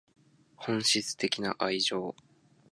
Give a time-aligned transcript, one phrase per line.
[0.57, 2.15] 本質的な愛情